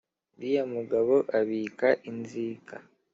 [0.35, 2.75] Uriya mugabo abika inzika